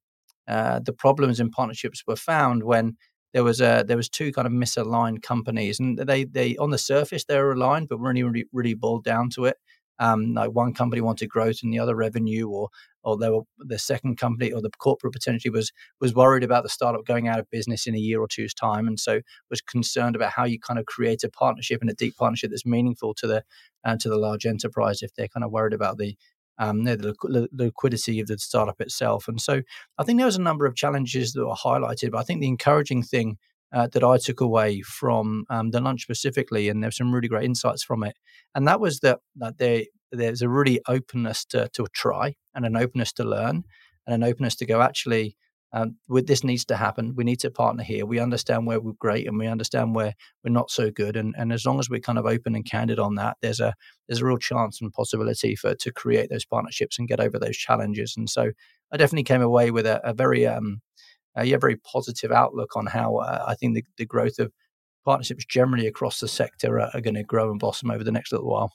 uh, 0.48 0.80
the 0.84 0.92
problems 0.92 1.40
in 1.40 1.50
partnerships 1.50 2.02
were 2.06 2.16
found 2.16 2.64
when 2.64 2.96
there 3.32 3.44
was 3.44 3.60
a 3.60 3.84
there 3.86 3.96
was 3.96 4.08
two 4.08 4.32
kind 4.32 4.46
of 4.46 4.52
misaligned 4.52 5.22
companies, 5.22 5.80
and 5.80 5.98
they 5.98 6.24
they 6.24 6.56
on 6.56 6.70
the 6.70 6.78
surface 6.78 7.24
they 7.24 7.38
were 7.38 7.52
aligned, 7.52 7.88
but 7.88 7.98
really 7.98 8.22
really, 8.22 8.46
really 8.52 8.74
boiled 8.74 9.04
down 9.04 9.30
to 9.30 9.44
it 9.46 9.56
um, 10.02 10.34
like 10.34 10.50
one 10.50 10.74
company 10.74 11.00
wanted 11.00 11.28
growth 11.28 11.60
and 11.62 11.72
the 11.72 11.78
other 11.78 11.94
revenue, 11.94 12.48
or 12.48 12.70
or 13.04 13.16
they 13.16 13.30
were, 13.30 13.42
the 13.58 13.78
second 13.78 14.16
company 14.16 14.52
or 14.52 14.60
the 14.60 14.70
corporate 14.78 15.12
potentially 15.12 15.50
was 15.50 15.72
was 16.00 16.12
worried 16.12 16.42
about 16.42 16.64
the 16.64 16.68
startup 16.68 17.06
going 17.06 17.28
out 17.28 17.38
of 17.38 17.48
business 17.50 17.86
in 17.86 17.94
a 17.94 17.98
year 17.98 18.20
or 18.20 18.26
two's 18.26 18.52
time, 18.52 18.88
and 18.88 18.98
so 18.98 19.20
was 19.48 19.60
concerned 19.60 20.16
about 20.16 20.32
how 20.32 20.44
you 20.44 20.58
kind 20.58 20.80
of 20.80 20.86
create 20.86 21.22
a 21.22 21.30
partnership 21.30 21.80
and 21.80 21.88
a 21.88 21.94
deep 21.94 22.16
partnership 22.16 22.50
that's 22.50 22.66
meaningful 22.66 23.14
to 23.14 23.28
the 23.28 23.44
uh, 23.84 23.96
to 24.00 24.08
the 24.08 24.16
large 24.16 24.44
enterprise 24.44 25.02
if 25.02 25.14
they're 25.14 25.28
kind 25.28 25.44
of 25.44 25.52
worried 25.52 25.74
about 25.74 25.98
the 25.98 26.16
um, 26.58 26.82
the, 26.82 26.96
the, 26.96 27.48
liquidity 27.52 28.20
of 28.20 28.26
the 28.26 28.38
startup 28.38 28.80
itself. 28.80 29.26
And 29.26 29.40
so 29.40 29.62
I 29.98 30.04
think 30.04 30.18
there 30.18 30.26
was 30.26 30.36
a 30.36 30.42
number 30.42 30.66
of 30.66 30.74
challenges 30.74 31.32
that 31.32 31.46
were 31.46 31.54
highlighted, 31.54 32.10
but 32.10 32.18
I 32.18 32.24
think 32.24 32.40
the 32.40 32.46
encouraging 32.48 33.02
thing 33.02 33.38
uh, 33.72 33.88
that 33.92 34.04
I 34.04 34.18
took 34.18 34.40
away 34.40 34.82
from 34.82 35.44
um, 35.50 35.70
the 35.70 35.80
lunch 35.80 36.02
specifically, 36.02 36.68
and 36.68 36.82
there's 36.82 36.96
some 36.96 37.14
really 37.14 37.28
great 37.28 37.44
insights 37.44 37.82
from 37.82 38.02
it. 38.02 38.16
And 38.54 38.66
that 38.68 38.80
was 38.80 39.00
that, 39.00 39.20
that 39.36 39.58
there, 39.58 39.84
there's 40.10 40.42
a 40.42 40.48
really 40.48 40.80
openness 40.88 41.44
to, 41.46 41.68
to 41.74 41.86
try 41.94 42.34
and 42.54 42.66
an 42.66 42.76
openness 42.76 43.12
to 43.14 43.24
learn 43.24 43.64
and 44.06 44.14
an 44.14 44.28
openness 44.28 44.56
to 44.56 44.66
go, 44.66 44.82
actually, 44.82 45.36
um, 45.74 45.96
with 46.08 46.26
this 46.26 46.44
needs 46.44 46.64
to 46.66 46.76
happen. 46.76 47.14
We 47.16 47.24
need 47.24 47.40
to 47.40 47.50
partner 47.50 47.82
here. 47.82 48.04
We 48.04 48.18
understand 48.18 48.66
where 48.66 48.80
we're 48.80 48.92
great 48.98 49.26
and 49.26 49.38
we 49.38 49.46
understand 49.46 49.94
where 49.94 50.14
we're 50.44 50.52
not 50.52 50.70
so 50.70 50.90
good. 50.90 51.16
And, 51.16 51.34
and 51.38 51.50
as 51.50 51.64
long 51.64 51.78
as 51.78 51.88
we're 51.88 52.00
kind 52.00 52.18
of 52.18 52.26
open 52.26 52.54
and 52.54 52.64
candid 52.64 52.98
on 52.98 53.14
that, 53.14 53.38
there's 53.40 53.60
a 53.60 53.74
there's 54.06 54.20
a 54.20 54.26
real 54.26 54.36
chance 54.36 54.82
and 54.82 54.92
possibility 54.92 55.56
for 55.56 55.74
to 55.74 55.92
create 55.92 56.28
those 56.28 56.44
partnerships 56.44 56.98
and 56.98 57.08
get 57.08 57.20
over 57.20 57.38
those 57.38 57.56
challenges. 57.56 58.14
And 58.16 58.28
so 58.28 58.50
I 58.92 58.96
definitely 58.98 59.24
came 59.24 59.40
away 59.40 59.70
with 59.70 59.86
a, 59.86 60.06
a 60.06 60.12
very 60.12 60.46
um, 60.46 60.82
uh, 61.36 61.42
you 61.42 61.52
have 61.52 61.60
a 61.60 61.66
very 61.66 61.76
positive 61.76 62.30
outlook 62.30 62.76
on 62.76 62.86
how 62.86 63.16
uh, 63.16 63.44
I 63.46 63.54
think 63.54 63.74
the, 63.74 63.84
the 63.96 64.06
growth 64.06 64.38
of 64.38 64.52
partnerships 65.04 65.44
generally 65.44 65.86
across 65.86 66.20
the 66.20 66.28
sector 66.28 66.80
are, 66.80 66.90
are 66.94 67.00
going 67.00 67.14
to 67.14 67.24
grow 67.24 67.50
and 67.50 67.58
blossom 67.58 67.90
over 67.90 68.04
the 68.04 68.12
next 68.12 68.32
little 68.32 68.48
while. 68.48 68.72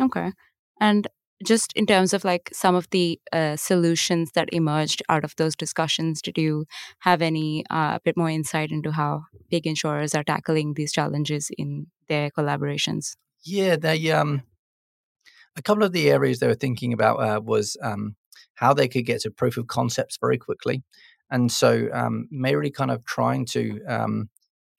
Okay. 0.00 0.32
And 0.80 1.08
just 1.44 1.72
in 1.74 1.86
terms 1.86 2.12
of 2.12 2.24
like 2.24 2.50
some 2.52 2.74
of 2.74 2.88
the 2.90 3.18
uh, 3.32 3.56
solutions 3.56 4.30
that 4.34 4.48
emerged 4.52 5.02
out 5.08 5.24
of 5.24 5.34
those 5.36 5.56
discussions, 5.56 6.20
did 6.20 6.36
you 6.36 6.66
have 7.00 7.22
any 7.22 7.64
uh, 7.70 7.98
bit 8.04 8.16
more 8.16 8.28
insight 8.28 8.70
into 8.70 8.92
how 8.92 9.22
big 9.50 9.66
insurers 9.66 10.14
are 10.14 10.24
tackling 10.24 10.74
these 10.74 10.92
challenges 10.92 11.50
in 11.56 11.86
their 12.08 12.30
collaborations? 12.30 13.16
Yeah, 13.42 13.76
they 13.76 14.10
um, 14.10 14.42
a 15.56 15.62
couple 15.62 15.84
of 15.84 15.92
the 15.92 16.10
areas 16.10 16.38
they 16.38 16.46
were 16.46 16.54
thinking 16.54 16.92
about 16.92 17.16
uh, 17.16 17.40
was 17.40 17.76
um, 17.82 18.16
how 18.54 18.74
they 18.74 18.88
could 18.88 19.06
get 19.06 19.22
to 19.22 19.30
proof 19.30 19.56
of 19.56 19.66
concepts 19.66 20.18
very 20.20 20.36
quickly. 20.36 20.82
And 21.30 21.50
so, 21.50 21.88
um, 21.92 22.28
kind 22.74 22.90
of 22.90 23.04
trying 23.04 23.46
to 23.46 23.80
um, 23.86 24.28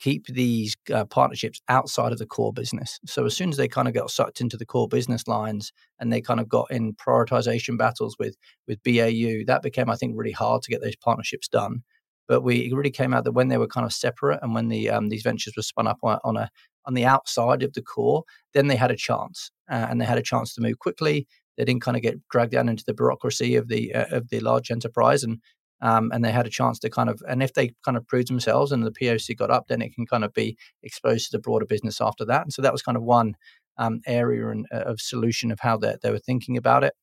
keep 0.02 0.26
these 0.26 0.76
uh, 0.92 1.06
partnerships 1.06 1.62
outside 1.70 2.12
of 2.12 2.18
the 2.18 2.26
core 2.26 2.52
business. 2.52 3.00
So 3.06 3.26
as 3.26 3.36
soon 3.38 3.50
as 3.50 3.58
they 3.58 3.68
kind 3.68 3.88
of 3.88 3.94
got 3.94 4.10
sucked 4.10 4.42
into 4.42 4.58
the 4.58 4.66
core 4.66 4.88
business 4.88 5.28
lines 5.28 5.72
and 6.00 6.12
they 6.12 6.22
kind 6.22 6.40
of 6.40 6.50
got 6.50 6.72
in 6.72 6.94
prioritization 6.96 7.78
battles 7.78 8.16
with 8.20 8.36
with 8.68 8.82
BAU, 8.84 9.46
that 9.46 9.62
became, 9.62 9.90
I 9.90 9.96
think, 9.96 10.16
really 10.18 10.32
hard 10.32 10.64
to 10.64 10.72
get 10.72 10.82
those 10.82 10.96
partnerships 10.96 11.48
done. 11.48 11.84
But 12.28 12.42
we 12.42 12.66
it 12.66 12.76
really 12.76 12.92
came 12.92 13.14
out 13.14 13.26
that 13.26 13.34
when 13.34 13.50
they 13.50 13.60
were 13.60 13.68
kind 13.68 13.86
of 13.86 13.94
separate 13.94 14.40
and 14.42 14.56
when 14.56 14.70
the 14.70 14.90
um, 14.90 15.10
these 15.10 15.22
ventures 15.24 15.54
were 15.56 15.64
spun 15.64 15.88
up 15.88 16.00
on, 16.04 16.18
on 16.24 16.36
a 16.36 16.50
on 16.86 16.96
the 16.96 17.06
outside 17.06 17.62
of 17.62 17.74
the 17.74 17.82
core, 17.84 18.24
then 18.56 18.68
they 18.68 18.76
had 18.76 18.90
a 18.90 18.96
chance, 18.96 19.52
uh, 19.70 19.86
and 19.88 20.02
they 20.02 20.06
had 20.06 20.18
a 20.18 20.24
chance 20.24 20.56
to 20.56 20.62
move 20.62 20.80
quickly. 20.80 21.28
They 21.58 21.66
didn't 21.66 21.84
kind 21.84 21.96
of 21.96 22.02
get 22.02 22.28
dragged 22.30 22.54
down 22.54 22.70
into 22.70 22.84
the 22.88 22.96
bureaucracy 22.96 23.56
of 23.56 23.68
the 23.68 23.94
uh, 23.94 24.18
of 24.18 24.30
the 24.30 24.40
large 24.40 24.72
enterprise, 24.72 25.24
and 25.24 25.40
um, 25.82 26.12
and 26.14 26.24
they 26.24 26.32
had 26.32 26.46
a 26.46 26.52
chance 26.52 26.80
to 26.80 26.90
kind 26.90 27.10
of, 27.10 27.22
and 27.28 27.42
if 27.42 27.54
they 27.54 27.74
kind 27.84 27.98
of 27.98 28.08
proved 28.08 28.30
themselves 28.30 28.72
and 28.72 28.86
the 28.86 28.92
POC 28.92 29.36
got 29.38 29.50
up, 29.50 29.68
then 29.68 29.82
it 29.82 29.96
can 29.96 30.06
kind 30.06 30.24
of 30.24 30.34
be 30.34 30.58
exposed 30.84 31.26
to 31.26 31.38
the 31.38 31.42
broader 31.42 31.66
business 31.66 32.00
after 32.00 32.26
that. 32.26 32.44
And 32.44 32.54
so 32.54 32.62
that 32.62 32.72
was 32.72 32.82
kind 32.82 32.98
of 32.98 33.04
one 33.04 33.36
um, 33.78 34.02
area 34.06 34.50
and, 34.50 34.68
uh, 34.72 34.78
of 34.82 35.02
solution 35.02 35.52
of 35.52 35.60
how 35.60 35.78
they, 35.78 35.96
they 36.02 36.12
were 36.12 36.20
thinking 36.20 36.58
about 36.58 36.84
it. 36.84 36.94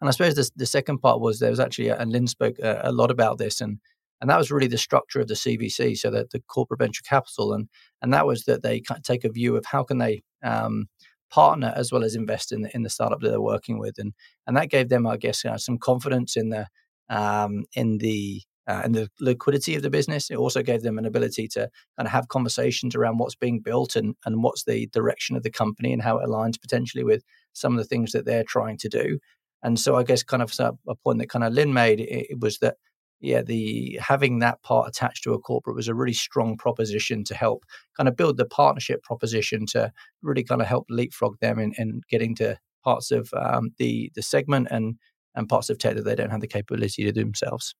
And 0.00 0.08
I 0.08 0.12
suppose 0.12 0.34
the, 0.34 0.48
the 0.56 0.66
second 0.66 0.98
part 0.98 1.20
was 1.20 1.38
there 1.38 1.50
was 1.50 1.60
actually, 1.60 1.88
and 1.88 2.10
Lynn 2.10 2.26
spoke 2.26 2.58
a, 2.58 2.80
a 2.84 2.92
lot 2.92 3.10
about 3.10 3.38
this, 3.38 3.60
and 3.60 3.78
and 4.20 4.30
that 4.30 4.38
was 4.38 4.50
really 4.50 4.68
the 4.68 4.78
structure 4.78 5.20
of 5.20 5.26
the 5.26 5.34
CVC, 5.34 5.98
so 5.98 6.10
that 6.10 6.30
the 6.30 6.40
corporate 6.46 6.78
venture 6.78 7.02
capital, 7.02 7.52
and 7.52 7.68
and 8.00 8.12
that 8.12 8.26
was 8.26 8.44
that 8.44 8.62
they 8.62 8.82
take 9.02 9.24
a 9.24 9.32
view 9.32 9.56
of 9.56 9.66
how 9.66 9.82
can 9.82 9.98
they 9.98 10.22
um, 10.44 10.86
partner 11.30 11.72
as 11.76 11.90
well 11.90 12.04
as 12.04 12.14
invest 12.14 12.52
in 12.52 12.62
the 12.62 12.74
in 12.74 12.82
the 12.82 12.90
startup 12.90 13.20
that 13.20 13.30
they're 13.30 13.40
working 13.40 13.78
with, 13.78 13.98
and 13.98 14.12
and 14.46 14.56
that 14.56 14.70
gave 14.70 14.88
them, 14.88 15.06
I 15.06 15.16
guess, 15.16 15.44
uh, 15.44 15.58
some 15.58 15.78
confidence 15.78 16.36
in 16.36 16.50
the 16.50 16.68
um, 17.08 17.64
in 17.74 17.98
the 17.98 18.42
uh, 18.66 18.88
the 18.88 19.10
liquidity 19.20 19.74
of 19.74 19.82
the 19.82 19.90
business. 19.90 20.30
It 20.30 20.36
also 20.36 20.62
gave 20.62 20.82
them 20.82 20.98
an 20.98 21.04
ability 21.04 21.48
to 21.48 21.68
kind 21.98 22.06
of 22.06 22.12
have 22.12 22.28
conversations 22.28 22.94
around 22.94 23.18
what's 23.18 23.34
being 23.34 23.60
built 23.60 23.94
and, 23.94 24.14
and 24.24 24.42
what's 24.42 24.64
the 24.64 24.86
direction 24.86 25.36
of 25.36 25.42
the 25.42 25.50
company 25.50 25.92
and 25.92 26.00
how 26.00 26.16
it 26.18 26.26
aligns 26.26 26.60
potentially 26.60 27.04
with 27.04 27.22
some 27.52 27.72
of 27.72 27.78
the 27.78 27.84
things 27.84 28.12
that 28.12 28.24
they're 28.24 28.44
trying 28.44 28.78
to 28.78 28.88
do. 28.88 29.18
And 29.62 29.78
so 29.78 29.96
I 29.96 30.02
guess 30.02 30.22
kind 30.22 30.42
of 30.42 30.52
a 30.60 30.94
point 30.94 31.18
that 31.18 31.28
kind 31.28 31.44
of 31.44 31.52
Lynn 31.52 31.72
made 31.72 32.00
it, 32.00 32.28
it 32.30 32.40
was 32.40 32.58
that 32.58 32.76
yeah, 33.20 33.42
the 33.42 33.98
having 34.02 34.40
that 34.40 34.62
part 34.62 34.88
attached 34.88 35.24
to 35.24 35.32
a 35.32 35.38
corporate 35.38 35.76
was 35.76 35.88
a 35.88 35.94
really 35.94 36.12
strong 36.12 36.58
proposition 36.58 37.24
to 37.24 37.34
help 37.34 37.64
kind 37.96 38.08
of 38.08 38.16
build 38.16 38.36
the 38.36 38.44
partnership 38.44 39.02
proposition 39.02 39.64
to 39.66 39.90
really 40.22 40.44
kind 40.44 40.60
of 40.60 40.66
help 40.66 40.86
leapfrog 40.90 41.38
them 41.40 41.58
in, 41.58 41.72
in 41.78 42.02
getting 42.10 42.34
to 42.36 42.58
parts 42.82 43.10
of 43.10 43.32
um, 43.34 43.70
the 43.78 44.10
the 44.14 44.22
segment 44.22 44.68
and 44.70 44.96
and 45.34 45.48
parts 45.48 45.70
of 45.70 45.78
tech 45.78 45.96
that 45.96 46.04
they 46.04 46.14
don't 46.14 46.30
have 46.30 46.40
the 46.40 46.46
capability 46.46 47.04
to 47.04 47.12
do 47.12 47.24
themselves. 47.24 47.74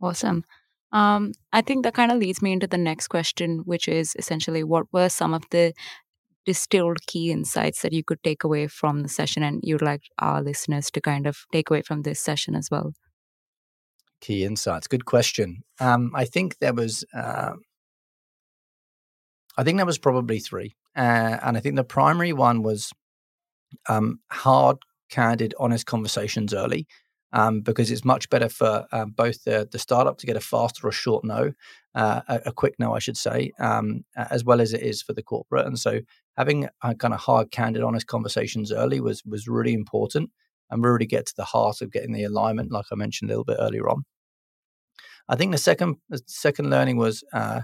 Awesome. 0.00 0.44
Um, 0.92 1.32
I 1.52 1.62
think 1.62 1.84
that 1.84 1.94
kind 1.94 2.12
of 2.12 2.18
leads 2.18 2.40
me 2.40 2.52
into 2.52 2.66
the 2.66 2.78
next 2.78 3.08
question, 3.08 3.58
which 3.64 3.88
is 3.88 4.14
essentially 4.18 4.62
what 4.62 4.86
were 4.92 5.08
some 5.08 5.34
of 5.34 5.42
the 5.50 5.72
distilled 6.46 7.04
key 7.06 7.32
insights 7.32 7.82
that 7.82 7.92
you 7.92 8.04
could 8.04 8.22
take 8.22 8.44
away 8.44 8.68
from 8.68 9.02
the 9.02 9.08
session 9.08 9.42
and 9.42 9.60
you'd 9.64 9.82
like 9.82 10.02
our 10.20 10.42
listeners 10.42 10.90
to 10.92 11.00
kind 11.00 11.26
of 11.26 11.44
take 11.52 11.70
away 11.70 11.82
from 11.82 12.02
this 12.02 12.20
session 12.20 12.54
as 12.54 12.70
well? 12.70 12.92
Key 14.20 14.44
insights. 14.44 14.86
Good 14.86 15.04
question. 15.04 15.62
Um, 15.80 16.12
I 16.14 16.24
think 16.24 16.58
there 16.58 16.72
was, 16.72 17.04
uh, 17.12 17.52
I 19.58 19.64
think 19.64 19.78
there 19.78 19.86
was 19.86 19.98
probably 19.98 20.38
three, 20.38 20.76
uh, 20.96 21.38
and 21.42 21.56
I 21.56 21.60
think 21.60 21.76
the 21.76 21.84
primary 21.84 22.32
one 22.32 22.62
was 22.62 22.92
um, 23.88 24.20
hard, 24.30 24.78
candid, 25.08 25.54
honest 25.58 25.86
conversations 25.86 26.52
early 26.54 26.86
um, 27.32 27.60
because 27.60 27.90
it's 27.90 28.04
much 28.04 28.28
better 28.30 28.48
for 28.48 28.86
um, 28.92 29.10
both 29.10 29.44
the, 29.44 29.68
the 29.70 29.78
startup 29.78 30.18
to 30.18 30.26
get 30.26 30.36
a 30.36 30.40
fast 30.40 30.82
or 30.82 30.88
a 30.88 30.92
short 30.92 31.24
no, 31.24 31.52
uh, 31.94 32.20
a, 32.28 32.40
a, 32.46 32.52
quick 32.52 32.74
no, 32.78 32.94
I 32.94 32.98
should 32.98 33.16
say, 33.16 33.52
um, 33.58 34.04
as 34.16 34.44
well 34.44 34.60
as 34.60 34.72
it 34.72 34.82
is 34.82 35.02
for 35.02 35.12
the 35.12 35.22
corporate. 35.22 35.66
And 35.66 35.78
so 35.78 36.00
having 36.36 36.68
a 36.82 36.94
kind 36.94 37.12
of 37.12 37.20
hard, 37.20 37.50
candid, 37.50 37.82
honest 37.82 38.06
conversations 38.06 38.72
early 38.72 39.00
was 39.00 39.24
was 39.24 39.48
really 39.48 39.74
important 39.74 40.30
and 40.70 40.84
really 40.84 41.06
get 41.06 41.26
to 41.26 41.34
the 41.36 41.44
heart 41.44 41.80
of 41.80 41.92
getting 41.92 42.12
the 42.12 42.24
alignment, 42.24 42.72
like 42.72 42.86
I 42.90 42.96
mentioned 42.96 43.30
a 43.30 43.32
little 43.32 43.44
bit 43.44 43.58
earlier 43.60 43.88
on. 43.88 44.04
I 45.28 45.36
think 45.36 45.52
the 45.52 45.58
second 45.58 45.96
the 46.08 46.22
second 46.26 46.70
learning 46.70 46.96
was 46.96 47.24
uh, 47.32 47.62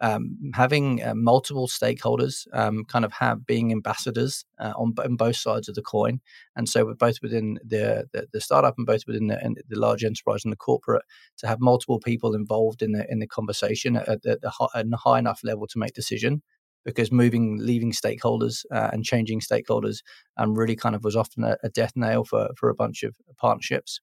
um, 0.00 0.38
having 0.54 1.02
uh, 1.02 1.14
multiple 1.14 1.68
stakeholders 1.68 2.46
um, 2.54 2.84
kind 2.84 3.04
of 3.04 3.12
have 3.12 3.44
being 3.46 3.70
ambassadors 3.70 4.44
uh, 4.58 4.72
on, 4.76 4.94
on, 4.98 5.16
both 5.16 5.36
sides 5.36 5.68
of 5.68 5.74
the 5.74 5.82
coin, 5.82 6.20
and 6.56 6.68
so 6.68 6.94
both 6.94 7.18
within 7.22 7.58
the, 7.64 8.06
the, 8.12 8.26
the 8.32 8.40
startup 8.40 8.74
and 8.78 8.86
both 8.86 9.02
within 9.06 9.26
the, 9.26 9.54
the, 9.68 9.78
large 9.78 10.02
enterprise 10.02 10.44
and 10.44 10.52
the 10.52 10.56
corporate 10.56 11.02
to 11.36 11.46
have 11.46 11.60
multiple 11.60 11.98
people 11.98 12.34
involved 12.34 12.82
in 12.82 12.92
the 12.92 13.06
in 13.10 13.18
the 13.18 13.26
conversation 13.26 13.96
at, 13.96 14.22
the, 14.22 14.38
at 14.74 14.86
a 14.86 14.96
high 14.96 15.18
enough 15.18 15.40
level 15.44 15.66
to 15.66 15.78
make 15.78 15.92
decision. 15.92 16.42
Because 16.82 17.12
moving, 17.12 17.58
leaving 17.60 17.92
stakeholders 17.92 18.64
uh, 18.72 18.88
and 18.90 19.04
changing 19.04 19.40
stakeholders 19.40 19.98
um, 20.38 20.54
really 20.54 20.76
kind 20.76 20.94
of 20.94 21.04
was 21.04 21.14
often 21.14 21.44
a, 21.44 21.58
a, 21.62 21.68
death 21.68 21.92
nail 21.94 22.24
for 22.24 22.48
for 22.56 22.70
a 22.70 22.74
bunch 22.74 23.02
of 23.02 23.14
partnerships. 23.36 24.00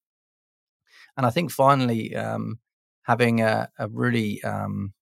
And 1.18 1.26
I 1.26 1.32
think 1.32 1.50
finally, 1.50 2.16
um, 2.16 2.60
having 3.02 3.42
a, 3.42 3.70
a 3.80 3.88
really 3.88 4.44
um, 4.44 4.94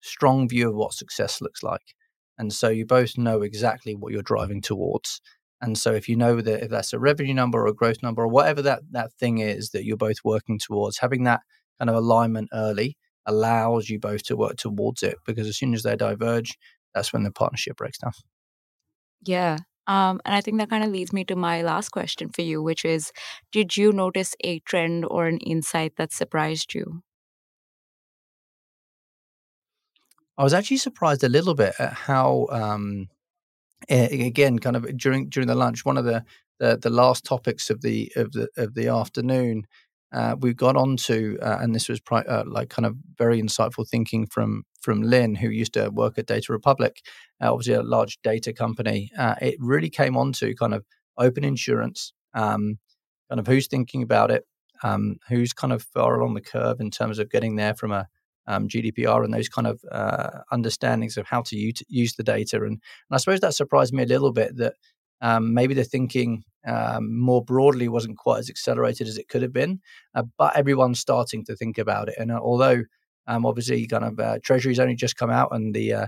strong 0.00 0.48
view 0.48 0.68
of 0.68 0.74
what 0.74 0.94
success 0.94 1.40
looks 1.40 1.62
like. 1.62 1.94
And 2.38 2.52
so 2.52 2.68
you 2.68 2.86
both 2.86 3.18
know 3.18 3.42
exactly 3.42 3.94
what 3.94 4.12
you're 4.12 4.22
driving 4.22 4.62
towards. 4.62 5.20
And 5.60 5.76
so 5.76 5.92
if 5.92 6.08
you 6.08 6.16
know 6.16 6.40
that 6.40 6.64
if 6.64 6.70
that's 6.70 6.92
a 6.92 6.98
revenue 6.98 7.34
number 7.34 7.60
or 7.60 7.66
a 7.66 7.74
growth 7.74 8.02
number 8.02 8.22
or 8.22 8.28
whatever 8.28 8.62
that, 8.62 8.80
that 8.92 9.12
thing 9.12 9.38
is 9.38 9.70
that 9.70 9.84
you're 9.84 9.96
both 9.96 10.18
working 10.24 10.58
towards, 10.58 10.98
having 10.98 11.24
that 11.24 11.42
kind 11.78 11.90
of 11.90 11.96
alignment 11.96 12.48
early 12.52 12.96
allows 13.26 13.88
you 13.90 13.98
both 13.98 14.22
to 14.24 14.36
work 14.36 14.56
towards 14.56 15.02
it 15.02 15.16
because 15.26 15.46
as 15.46 15.58
soon 15.58 15.74
as 15.74 15.82
they 15.82 15.96
diverge, 15.96 16.56
that's 16.94 17.12
when 17.12 17.24
the 17.24 17.30
partnership 17.30 17.76
breaks 17.76 17.98
down. 17.98 18.12
Yeah. 19.22 19.58
Um, 19.86 20.20
and 20.24 20.34
I 20.34 20.40
think 20.40 20.58
that 20.58 20.70
kind 20.70 20.84
of 20.84 20.90
leads 20.90 21.12
me 21.12 21.24
to 21.24 21.36
my 21.36 21.62
last 21.62 21.90
question 21.90 22.30
for 22.30 22.42
you, 22.42 22.62
which 22.62 22.84
is 22.84 23.12
Did 23.52 23.76
you 23.76 23.92
notice 23.92 24.34
a 24.44 24.60
trend 24.60 25.04
or 25.04 25.26
an 25.26 25.38
insight 25.38 25.96
that 25.96 26.12
surprised 26.12 26.74
you? 26.74 27.02
I 30.40 30.42
was 30.42 30.54
actually 30.54 30.78
surprised 30.78 31.22
a 31.22 31.28
little 31.28 31.54
bit 31.54 31.74
at 31.78 31.92
how, 31.92 32.46
um, 32.50 33.10
again, 33.90 34.58
kind 34.58 34.74
of 34.74 34.96
during 34.96 35.28
during 35.28 35.48
the 35.48 35.54
lunch, 35.54 35.84
one 35.84 35.98
of 35.98 36.06
the 36.06 36.24
the, 36.58 36.78
the 36.80 36.88
last 36.88 37.26
topics 37.26 37.68
of 37.68 37.82
the 37.82 38.10
of 38.16 38.32
the 38.32 38.48
of 38.56 38.72
the 38.72 38.88
afternoon, 38.88 39.66
uh, 40.14 40.36
we 40.40 40.54
got 40.54 40.76
onto, 40.76 41.36
uh, 41.42 41.58
and 41.60 41.74
this 41.74 41.90
was 41.90 42.00
pri- 42.00 42.24
uh, 42.24 42.44
like 42.46 42.70
kind 42.70 42.86
of 42.86 42.96
very 43.18 43.38
insightful 43.38 43.86
thinking 43.86 44.26
from 44.26 44.64
from 44.80 45.02
Lynn, 45.02 45.34
who 45.34 45.50
used 45.50 45.74
to 45.74 45.90
work 45.90 46.16
at 46.16 46.24
Data 46.24 46.54
Republic, 46.54 47.02
uh, 47.42 47.52
obviously 47.52 47.74
a 47.74 47.82
large 47.82 48.18
data 48.22 48.54
company. 48.54 49.10
Uh, 49.18 49.34
it 49.42 49.56
really 49.58 49.90
came 49.90 50.16
onto 50.16 50.54
kind 50.54 50.72
of 50.72 50.86
open 51.18 51.44
insurance, 51.44 52.14
um, 52.32 52.78
kind 53.28 53.40
of 53.40 53.46
who's 53.46 53.66
thinking 53.66 54.02
about 54.02 54.30
it, 54.30 54.46
um, 54.82 55.16
who's 55.28 55.52
kind 55.52 55.74
of 55.74 55.82
far 55.82 56.18
along 56.18 56.32
the 56.32 56.40
curve 56.40 56.80
in 56.80 56.90
terms 56.90 57.18
of 57.18 57.28
getting 57.28 57.56
there 57.56 57.74
from 57.74 57.92
a 57.92 58.08
um, 58.46 58.68
GDPR 58.68 59.24
and 59.24 59.32
those 59.32 59.48
kind 59.48 59.66
of 59.66 59.80
uh, 59.90 60.40
understandings 60.52 61.16
of 61.16 61.26
how 61.26 61.42
to 61.42 61.56
use, 61.56 62.14
the 62.14 62.22
data. 62.22 62.56
And, 62.56 62.66
and, 62.66 62.80
I 63.12 63.16
suppose 63.18 63.40
that 63.40 63.54
surprised 63.54 63.92
me 63.92 64.02
a 64.02 64.06
little 64.06 64.32
bit 64.32 64.56
that 64.56 64.74
um, 65.20 65.54
maybe 65.54 65.74
the 65.74 65.84
thinking 65.84 66.44
um, 66.66 67.18
more 67.18 67.44
broadly 67.44 67.88
wasn't 67.88 68.16
quite 68.18 68.38
as 68.38 68.50
accelerated 68.50 69.06
as 69.06 69.18
it 69.18 69.28
could 69.28 69.42
have 69.42 69.52
been, 69.52 69.80
uh, 70.14 70.22
but 70.38 70.56
everyone's 70.56 71.00
starting 71.00 71.44
to 71.44 71.56
think 71.56 71.78
about 71.78 72.08
it. 72.08 72.14
And 72.18 72.32
uh, 72.32 72.40
although 72.40 72.82
um, 73.26 73.46
obviously 73.46 73.86
kind 73.86 74.04
of 74.04 74.18
uh, 74.18 74.38
Treasury's 74.42 74.80
only 74.80 74.96
just 74.96 75.16
come 75.16 75.30
out 75.30 75.50
and 75.52 75.74
the 75.74 75.92
uh, 75.92 76.06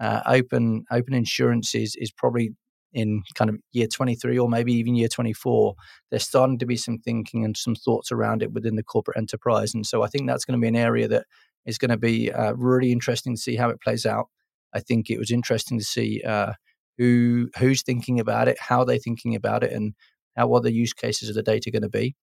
uh, 0.00 0.22
open 0.26 0.84
open 0.90 1.14
insurance 1.14 1.74
is, 1.74 1.94
is 1.96 2.10
probably 2.10 2.50
in 2.92 3.22
kind 3.34 3.50
of 3.50 3.56
year 3.72 3.86
23 3.86 4.38
or 4.38 4.48
maybe 4.48 4.72
even 4.72 4.94
year 4.94 5.08
24 5.08 5.74
there's 6.10 6.22
starting 6.22 6.58
to 6.58 6.66
be 6.66 6.76
some 6.76 6.98
thinking 6.98 7.44
and 7.44 7.56
some 7.56 7.74
thoughts 7.74 8.12
around 8.12 8.40
it 8.40 8.52
within 8.52 8.76
the 8.76 8.84
corporate 8.84 9.16
enterprise 9.16 9.74
and 9.74 9.84
so 9.84 10.02
i 10.02 10.06
think 10.06 10.26
that's 10.26 10.44
going 10.44 10.58
to 10.58 10.62
be 10.62 10.68
an 10.68 10.76
area 10.76 11.08
that 11.08 11.26
is 11.66 11.78
going 11.78 11.90
to 11.90 11.96
be 11.96 12.32
uh, 12.32 12.52
really 12.52 12.92
interesting 12.92 13.34
to 13.34 13.40
see 13.40 13.56
how 13.56 13.70
it 13.70 13.80
plays 13.80 14.06
out. 14.06 14.26
I 14.74 14.80
think 14.80 15.10
it 15.10 15.18
was 15.18 15.30
interesting 15.30 15.78
to 15.78 15.84
see 15.84 16.22
uh, 16.26 16.52
who 16.98 17.48
who's 17.58 17.82
thinking 17.82 18.20
about 18.20 18.48
it, 18.48 18.58
how 18.60 18.84
they're 18.84 18.98
thinking 18.98 19.34
about 19.34 19.62
it, 19.62 19.72
and 19.72 19.94
how 20.36 20.48
what 20.48 20.62
the 20.62 20.72
use 20.72 20.92
cases 20.92 21.28
of 21.28 21.34
the 21.34 21.42
data 21.42 21.70
going 21.70 21.82
to 21.82 21.88
be. 21.88 22.14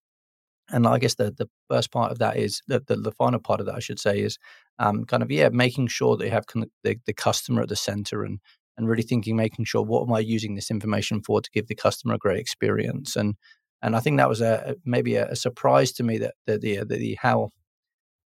And 0.69 0.87
I 0.87 0.99
guess 0.99 1.15
the 1.15 1.31
the 1.31 1.47
first 1.69 1.91
part 1.91 2.11
of 2.11 2.19
that 2.19 2.37
is 2.37 2.61
the 2.67 2.83
the, 2.85 2.95
the 2.95 3.11
final 3.11 3.39
part 3.39 3.59
of 3.59 3.65
that 3.67 3.75
I 3.75 3.79
should 3.79 3.99
say 3.99 4.19
is 4.19 4.37
um, 4.79 5.05
kind 5.05 5.23
of 5.23 5.31
yeah 5.31 5.49
making 5.49 5.87
sure 5.87 6.17
that 6.17 6.25
you 6.25 6.31
have 6.31 6.45
the, 6.83 6.97
the 7.05 7.13
customer 7.13 7.61
at 7.61 7.69
the 7.69 7.75
center 7.75 8.23
and 8.23 8.39
and 8.77 8.87
really 8.87 9.03
thinking 9.03 9.35
making 9.35 9.65
sure 9.65 9.83
what 9.83 10.07
am 10.07 10.13
I 10.13 10.19
using 10.19 10.55
this 10.55 10.71
information 10.71 11.21
for 11.21 11.41
to 11.41 11.51
give 11.51 11.67
the 11.67 11.75
customer 11.75 12.15
a 12.15 12.17
great 12.17 12.39
experience 12.39 13.15
and 13.15 13.35
and 13.81 13.95
I 13.95 13.99
think 13.99 14.17
that 14.17 14.29
was 14.29 14.41
a 14.41 14.75
maybe 14.85 15.15
a, 15.15 15.27
a 15.29 15.35
surprise 15.35 15.91
to 15.93 16.03
me 16.03 16.19
that 16.19 16.35
the, 16.45 16.57
the, 16.57 16.85
the 16.85 17.17
how 17.21 17.49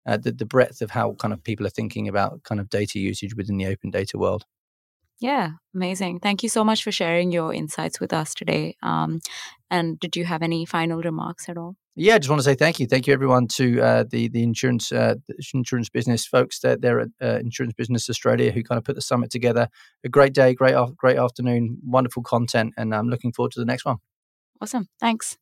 uh, 0.06 0.18
the, 0.18 0.32
the 0.32 0.46
breadth 0.46 0.82
of 0.82 0.92
how 0.92 1.14
kind 1.14 1.34
of 1.34 1.44
people 1.44 1.66
are 1.66 1.72
thinking 1.72 2.08
about 2.08 2.44
kind 2.44 2.62
of 2.62 2.70
data 2.70 3.00
usage 3.00 3.36
within 3.36 3.58
the 3.58 3.68
open 3.68 3.92
data 3.92 4.18
world. 4.18 4.46
Yeah, 5.20 5.52
amazing. 5.74 6.20
Thank 6.20 6.44
you 6.44 6.50
so 6.50 6.64
much 6.64 6.84
for 6.84 6.92
sharing 6.92 7.32
your 7.32 7.54
insights 7.54 8.00
with 8.00 8.12
us 8.12 8.34
today. 8.34 8.76
Um, 8.84 9.22
and 9.72 9.98
did 10.00 10.16
you 10.16 10.26
have 10.26 10.42
any 10.42 10.66
final 10.66 11.02
remarks 11.02 11.48
at 11.48 11.58
all? 11.58 11.78
Yeah, 11.98 12.16
I 12.16 12.20
just 12.20 12.30
want 12.30 12.40
to 12.42 12.44
say 12.44 12.56
thank 12.56 12.82
you. 12.82 12.88
Thank 12.88 13.08
you, 13.08 13.14
everyone, 13.14 13.48
to 13.48 13.82
uh, 13.82 14.04
the 14.10 14.28
the 14.28 14.44
insurance 14.44 14.92
uh, 14.92 15.16
the 15.30 15.36
insurance 15.54 15.88
business 15.88 16.26
folks 16.26 16.60
that 16.60 16.82
they're 16.82 17.00
at 17.00 17.08
uh, 17.22 17.40
Insurance 17.40 17.74
Business 17.74 18.10
Australia 18.10 18.52
who 18.52 18.64
kind 18.64 18.78
of 18.78 18.84
put 18.84 18.96
the 18.96 19.02
summit 19.02 19.32
together. 19.32 19.70
A 20.04 20.10
great 20.10 20.34
day, 20.34 20.54
great 20.54 20.76
great 20.98 21.18
afternoon, 21.18 21.78
wonderful 21.86 22.22
content, 22.22 22.74
and 22.76 22.94
I'm 22.94 23.08
looking 23.08 23.32
forward 23.32 23.54
to 23.54 23.62
the 23.62 23.66
next 23.66 23.86
one. 23.86 23.98
Awesome. 24.62 24.90
Thanks. 25.00 25.38